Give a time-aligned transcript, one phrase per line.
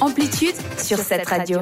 [0.00, 1.60] Amplitude sur cette radio.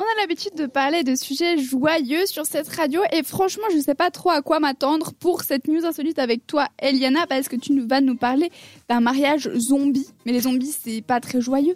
[0.00, 3.82] On a l'habitude de parler de sujets joyeux sur cette radio et franchement, je ne
[3.82, 7.56] sais pas trop à quoi m'attendre pour cette news insolite avec toi, Eliana, parce que
[7.56, 8.50] tu vas nous parler
[8.88, 10.06] d'un mariage zombie.
[10.24, 11.74] Mais les zombies, c'est pas très joyeux.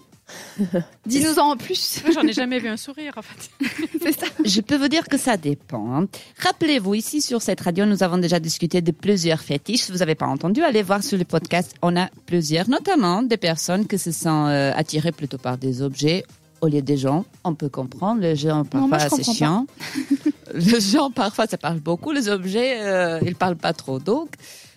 [1.06, 2.00] Dis-nous en plus.
[2.14, 3.50] J'en ai jamais vu un sourire, en fait.
[4.00, 4.26] c'est ça.
[4.44, 5.92] Je peux vous dire que ça dépend.
[5.92, 6.06] hein.
[6.38, 9.82] Rappelez-vous, ici sur cette radio, nous avons déjà discuté de plusieurs fétiches.
[9.82, 11.74] Si vous n'avez pas entendu, allez voir sur le podcast.
[11.82, 16.24] On a plusieurs, notamment des personnes qui se sentent euh, attirées plutôt par des objets
[16.62, 17.26] au lieu des gens.
[17.44, 18.22] On peut comprendre.
[18.22, 19.66] Les gens, parfois, c'est chiant.
[20.54, 22.12] les gens, parfois, ça parle beaucoup.
[22.12, 23.98] Les objets, euh, ils parlent pas trop.
[23.98, 24.30] Donc,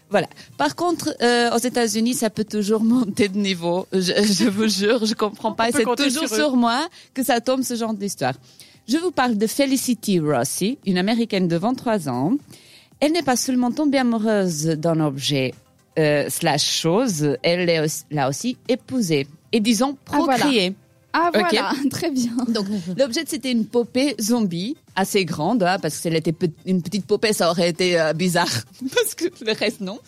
[0.10, 0.28] voilà.
[0.58, 3.88] Par contre, euh, aux États-Unis, ça peut toujours monter de niveau.
[3.94, 5.72] Je, je vous jure, je comprends pas.
[5.72, 8.34] C'est toujours sur moi que ça tombe ce genre d'histoire.
[8.88, 12.34] Je vous parle de Felicity Rossi, une américaine de 23 ans.
[13.00, 15.54] Elle n'est pas seulement tombée amoureuse d'un objet
[15.98, 20.46] euh, slash chose, elle l'a aussi, l'a aussi épousé et disons Ah, voilà.
[21.18, 22.32] Ah voilà, très bien.
[22.50, 22.66] Donc
[22.98, 26.82] l'objet c'était une poupée zombie assez grande hein, parce que si elle était pe- une
[26.82, 28.52] petite poupée ça aurait été euh, bizarre
[28.96, 30.00] parce que le reste non.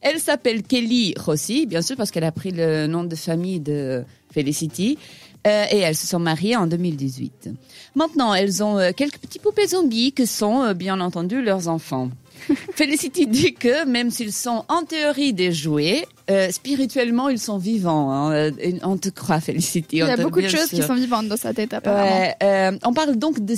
[0.00, 4.04] Elle s'appelle Kelly Rossi bien sûr parce qu'elle a pris le nom de famille de
[4.32, 4.98] Felicity
[5.46, 7.50] euh, et elles se sont mariées en 2018.
[7.94, 12.10] Maintenant elles ont euh, quelques petits poupées zombies que sont euh, bien entendu leurs enfants.
[12.74, 18.12] Felicity dit que même s'ils sont en théorie des jouets, euh, spirituellement ils sont vivants.
[18.12, 18.50] hein.
[18.82, 19.96] On te croit Felicity.
[19.96, 22.10] Il y a beaucoup de choses qui sont vivantes dans sa tête apparemment.
[22.20, 23.54] Ouais, euh, on parle donc de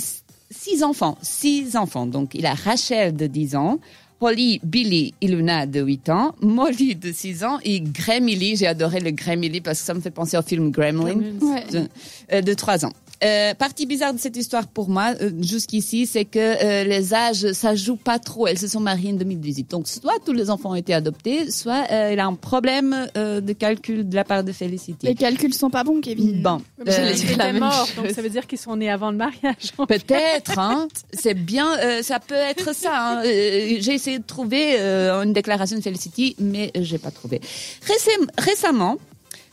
[0.51, 1.17] six enfants.
[1.21, 2.05] Six enfants.
[2.07, 3.79] Donc, il a Rachel de 10 ans,
[4.21, 8.57] Holly, Billy, Iluna de 8 ans, Molly de 6 ans et Gremily.
[8.57, 11.63] J'ai adoré le Gremily parce que ça me fait penser au film Gremlin Ouais.
[11.71, 11.87] de,
[12.33, 12.91] euh, de 3 ans.
[13.23, 17.51] Euh, partie bizarre de cette histoire pour moi, euh, jusqu'ici, c'est que euh, les âges,
[17.51, 18.47] ça joue pas trop.
[18.47, 19.69] Elles se sont mariées en 2018.
[19.71, 23.41] Donc, soit tous les enfants ont été adoptés, soit euh, il a un problème euh,
[23.41, 25.05] de calcul de la part de Felicity.
[25.05, 26.41] Les calculs sont pas bons, Kevin.
[26.41, 27.95] Bon, euh, est mort, chose.
[27.97, 29.73] donc ça veut dire qu'ils sont nés avant le mariage.
[29.87, 30.87] Peut-être, hein.
[31.11, 32.91] C'est bien, euh, ça peut être ça.
[33.19, 33.23] hein.
[33.25, 37.41] Euh, J'ai essayé de trouver euh, une déclaration de Felicity, mais j'ai pas trouvé.
[37.85, 38.97] Récem- récemment,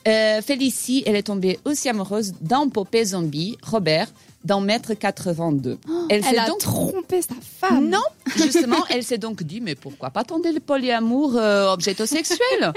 [0.06, 4.08] euh, Félicie, elle est tombée aussi amoureuse d'un popé zombie, Robert,
[4.46, 5.78] d'un mètre 82.
[6.08, 7.88] elle Elle s'est a donc trompé sa femme.
[7.88, 8.02] non,
[8.36, 12.72] justement, elle s'est donc dit, mais pourquoi pas tenter le polyamour euh, objetosexuel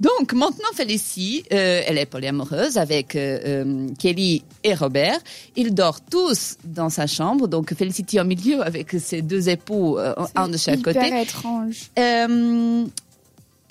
[0.00, 5.18] Donc maintenant, Félicie, euh, elle est polyamoureuse avec euh, Kelly et Robert.
[5.54, 9.98] Ils dorment tous dans sa chambre, donc Félicité au milieu avec ses deux époux,
[10.34, 11.20] un de chaque hyper côté.
[11.22, 11.90] étrange.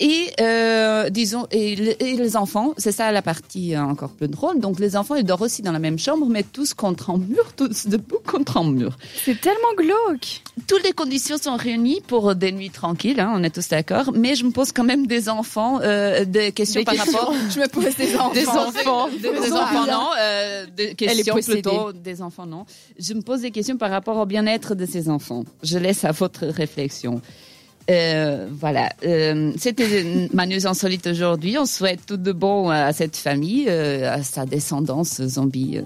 [0.04, 4.26] Et euh, disons, et, le- et les enfants, c'est ça la partie euh, encore plus
[4.26, 4.58] drôle.
[4.58, 7.52] Donc les enfants, ils dorment aussi dans la même chambre, mais tous contre un mur,
[7.56, 8.96] tous debout contre un mur.
[9.24, 10.42] C'est tellement glauque.
[10.66, 14.10] Toutes les conditions sont réunies pour des nuits tranquilles, hein, on est tous d'accord.
[14.12, 17.18] Mais je me pose quand même des enfants, euh, des questions Des par questions.
[17.18, 18.32] rapport Je me pose des enfants.
[18.32, 22.66] des enfants, des, des Des enfants non, euh, des questions plutôt des enfants non.
[22.98, 25.44] Je me pose des questions par rapport au bien-être de ces enfants.
[25.62, 27.20] Je laisse à votre réflexion.
[27.90, 31.58] Euh, voilà, euh, c'était ma news insolite aujourd'hui.
[31.58, 35.80] On souhaite tout de bon à cette famille, euh, à sa descendance zombie.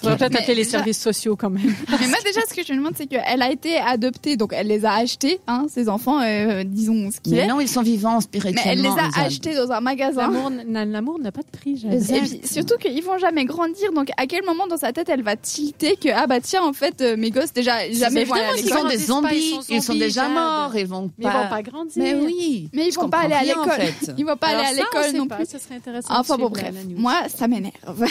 [0.00, 1.62] Faudrait peut-être Mais appeler les déjà- services sociaux quand même.
[2.00, 4.66] Mais moi déjà, ce que je me demande, c'est qu'elle a été adoptée, donc elle
[4.68, 7.46] les a achetés, hein, ses enfants, euh, disons ce qu'il Mais est.
[7.46, 8.62] non, ils sont vivants Mais spirituellement.
[8.72, 10.30] elle les a achetés dans un magasin.
[10.68, 11.84] L'amour n'a pas de prix.
[11.90, 15.22] Et puis, surtout qu'ils vont jamais grandir, donc à quel moment dans sa tête elle
[15.22, 18.44] va tilter que ah bah tiens en fait euh, mes gosses déjà jamais vont aller
[18.44, 18.78] à Évidemment, ils l'école.
[18.80, 20.32] sont des Ils sont zombies, zombies, ils sont déjà Jade.
[20.32, 21.42] morts, ils vont Mais ils pas.
[21.44, 21.92] vont pas grandir.
[22.02, 22.68] Mais oui.
[22.72, 23.80] Mais ils vont pas aller à rien, en l'école.
[23.80, 24.12] fait.
[24.16, 25.46] Ils vont pas Alors aller à l'école non pas, plus.
[25.50, 26.14] Ce serait intéressant.
[26.14, 28.04] de Enfin bon bref, moi ça m'énerve.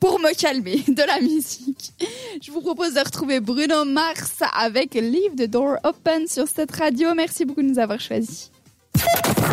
[0.00, 1.92] Pour me calmer de la musique,
[2.40, 7.14] je vous propose de retrouver Bruno Mars avec Leave the Door Open sur cette radio.
[7.14, 8.50] Merci beaucoup de nous avoir choisis.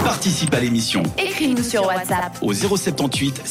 [0.04, 2.38] Participe à l'émission Écris-nous sur WhatsApp.
[2.42, 3.42] au 078